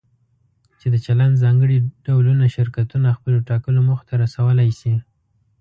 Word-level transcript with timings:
چې 0.79 0.87
د 0.93 0.95
چلند 1.05 1.35
ځانګړي 1.43 1.77
ډولونه 2.05 2.45
شرکتونه 2.55 3.15
خپلو 3.17 3.37
ټاکلو 3.49 3.79
موخو 3.87 4.07
ته 4.09 4.15
رسولی 4.23 4.69
شي. 4.79 4.95